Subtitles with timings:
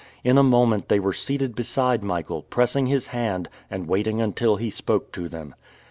[0.23, 4.71] In a moment they were seated beside Michael, pressing his hand and waiting until he
[4.71, 5.53] spoke to them.